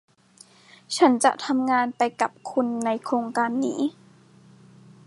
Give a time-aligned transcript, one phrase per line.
[0.97, 3.81] ฉันจะทำงานไปกับคุณในโครงการนี้